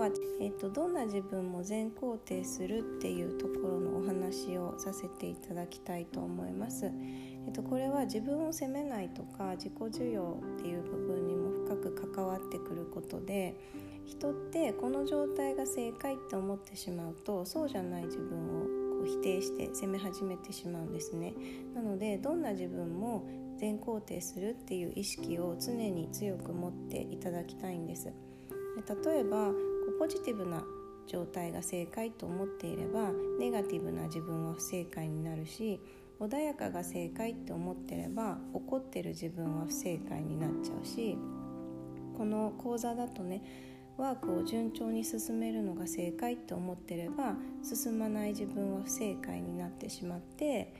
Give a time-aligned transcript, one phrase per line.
[0.00, 0.08] は、
[0.40, 6.86] えーと、どんな自分も全肯定するっていうところのお話をさせていただきたいと思います。
[6.86, 13.54] えーと、これは自分を責めないとか自己需要っていう部分にも深く関わってくることで
[14.06, 21.34] 人ってこの状態が正解って思ってしまうとそうじゃない自分をこう否定して責め始めてしまうんですね。
[21.74, 23.26] なのでどんな自分も
[23.58, 28.10] 全肯定するっていう意識を常に強く持っていただきたいんです。
[29.04, 29.52] 例えば
[30.00, 30.64] ポジティブな
[31.06, 35.78] 状態が正解と思っていればネガティブな自分は不正解になるし
[36.18, 41.18] 穏やかが正解って思ってれば怒ってる自分は不正解になっちゃうし
[42.16, 43.42] この講座だとね
[43.98, 50.72] ワークを順調に進めるのが正解って思ってれば進まない自分は不正解になってしまって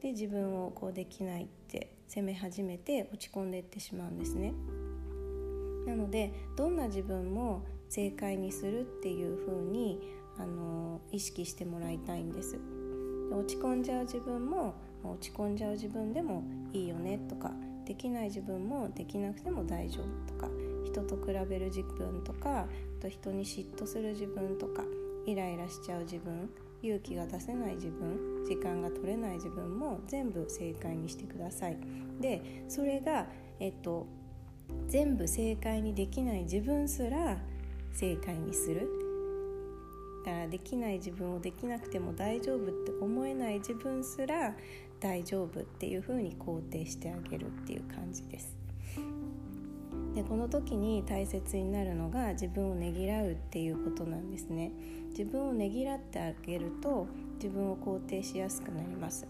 [0.00, 4.54] で自分をこうできないって責め始めて落ち込んでいってしまうんですね。
[5.86, 10.00] なのでどんな自分も正解にするっていう風に
[10.38, 12.58] あの意識してもらいたいんです。
[13.32, 17.52] 落ち込んじゃう自分も落ち込んじゃう自分でもいいよねとか
[17.84, 20.50] できない自分もできなくても大丈夫とか
[20.84, 22.66] 人と比べる自分とか
[23.00, 24.82] と人に嫉妬する自分とか
[25.26, 26.48] イライラしちゃう自分
[26.82, 31.76] 勇気が出せない自分時間が取れない自分も全部正解にしてください。
[32.20, 33.26] でそれが
[33.58, 34.06] えっと
[34.88, 37.38] 全部正解にできない自分すら
[37.96, 38.88] 正解にする。
[40.24, 44.54] だからできない自分をできなくても大丈夫って思えない自分すら
[45.00, 48.56] 大丈夫っていう風に肯定してあげるっていう感じです。
[50.14, 54.72] でこの時に大切になるのが自分をねぎらうっていうことなんですね。
[55.10, 59.26] 自分をねぎらってあげると自分を肯定しやすくなります。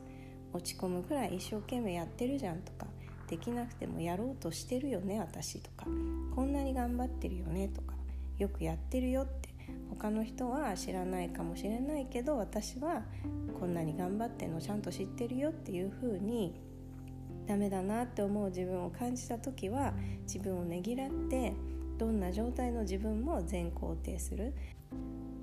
[0.53, 2.87] 落ち込むくらい一生懸命やってるじゃんとか。
[3.29, 5.87] できなくてもやろうとしてるよね私とか。
[6.35, 7.96] こんなに頑張ってるよねとか。
[8.39, 9.55] よくやってるよって
[9.91, 13.03] 他の人は知らないかもしれないけど私は
[13.59, 16.61] こんなに頑張ってのちゃんと知ってるよっていう風に
[17.47, 21.55] ダメだなって思う自分を感じた時は自分をねぎらって
[21.99, 24.53] どんな状態の自分も全肯定する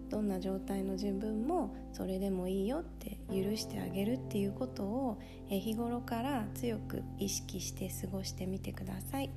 [0.09, 9.31] どんな状態の自分もそれでもいいよって許してあげるっていうことを日頃から強く意識して過ごしてみてください。